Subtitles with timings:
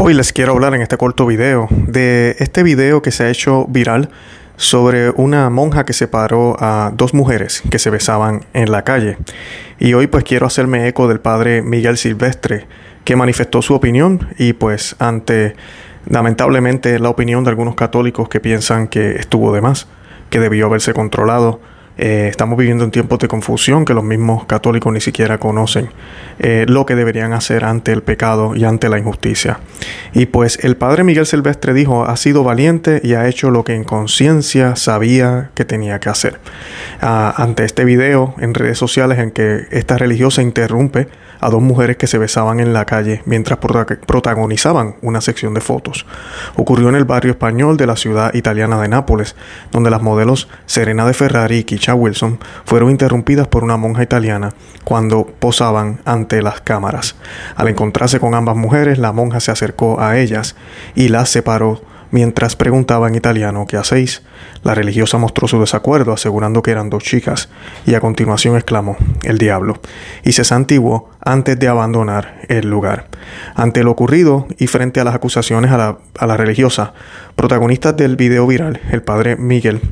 [0.00, 3.66] Hoy les quiero hablar en este corto video de este video que se ha hecho
[3.68, 4.10] viral
[4.56, 9.18] sobre una monja que separó a dos mujeres que se besaban en la calle.
[9.80, 12.68] Y hoy pues quiero hacerme eco del padre Miguel Silvestre
[13.02, 15.56] que manifestó su opinión y pues ante
[16.08, 19.88] lamentablemente la opinión de algunos católicos que piensan que estuvo de más,
[20.30, 21.60] que debió haberse controlado
[21.98, 25.90] eh, estamos viviendo en tiempos de confusión que los mismos católicos ni siquiera conocen
[26.38, 29.58] eh, lo que deberían hacer ante el pecado y ante la injusticia.
[30.12, 33.74] Y pues el padre Miguel Silvestre dijo, ha sido valiente y ha hecho lo que
[33.74, 36.38] en conciencia sabía que tenía que hacer.
[37.02, 41.08] Ah, ante este video en redes sociales en que esta religiosa interrumpe
[41.40, 46.06] a dos mujeres que se besaban en la calle mientras protagonizaban una sección de fotos.
[46.56, 49.36] Ocurrió en el barrio español de la ciudad italiana de Nápoles,
[49.70, 54.50] donde las modelos Serena de Ferrari y Wilson fueron interrumpidas por una monja italiana
[54.84, 57.16] cuando posaban ante las cámaras.
[57.56, 60.56] Al encontrarse con ambas mujeres, la monja se acercó a ellas
[60.94, 61.80] y las separó
[62.10, 64.22] Mientras preguntaba en italiano ¿qué hacéis?
[64.62, 67.50] La religiosa mostró su desacuerdo, asegurando que eran dos chicas,
[67.86, 69.74] y a continuación exclamó el diablo,
[70.24, 73.08] y se santiguó antes de abandonar el lugar.
[73.54, 76.94] Ante lo ocurrido y frente a las acusaciones a la, a la religiosa,
[77.36, 79.82] protagonistas del video viral, el padre Miguel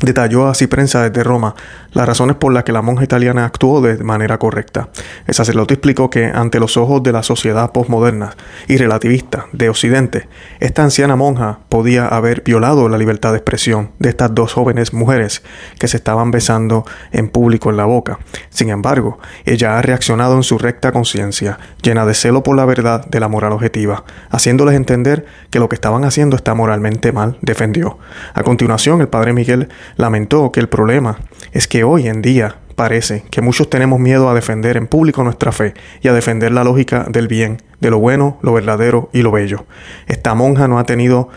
[0.00, 1.54] Detalló así prensa desde Roma
[1.94, 4.88] las razones por las que la monja italiana actuó de manera correcta.
[5.26, 8.36] El sacerdote explicó que ante los ojos de la sociedad postmoderna
[8.66, 10.28] y relativista de Occidente,
[10.58, 15.42] esta anciana monja podía haber violado la libertad de expresión de estas dos jóvenes mujeres
[15.78, 18.18] que se estaban besando en público en la boca.
[18.50, 23.06] Sin embargo, ella ha reaccionado en su recta conciencia, llena de celo por la verdad
[23.06, 27.98] de la moral objetiva, haciéndoles entender que lo que estaban haciendo está moralmente mal, defendió.
[28.34, 31.18] A continuación, el padre Miguel lamentó que el problema
[31.52, 35.52] es que hoy en día parece que muchos tenemos miedo a defender en público nuestra
[35.52, 39.30] fe y a defender la lógica del bien, de lo bueno, lo verdadero y lo
[39.30, 39.64] bello.
[40.06, 41.28] Esta monja no ha tenido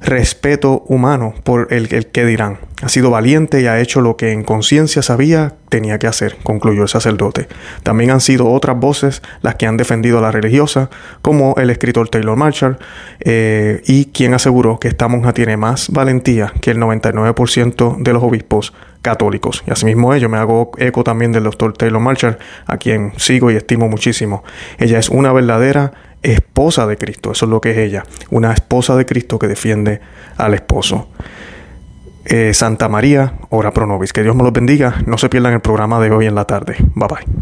[0.00, 2.58] respeto humano por el, que dirán.
[2.82, 6.82] Ha sido valiente y ha hecho lo que en conciencia sabía tenía que hacer, concluyó
[6.82, 7.48] el sacerdote.
[7.82, 10.90] También han sido otras voces las que han defendido a la religiosa,
[11.22, 12.78] como el escritor Taylor Marshall,
[13.20, 18.22] eh, y quien aseguró que esta monja tiene más valentía que el 99% de los
[18.22, 19.62] obispos católicos.
[19.66, 23.56] Y asimismo ello me hago eco también del doctor Taylor Marshall, a quien sigo y
[23.56, 24.44] estimo muchísimo.
[24.78, 25.92] Ella es una verdadera
[26.32, 30.00] esposa de Cristo, eso es lo que es ella, una esposa de Cristo que defiende
[30.36, 31.08] al esposo.
[32.28, 34.12] Eh, Santa María, ora pro nobis.
[34.12, 34.96] Que Dios me los bendiga.
[35.06, 36.76] No se pierdan el programa de hoy en la tarde.
[36.94, 37.36] Bye bye.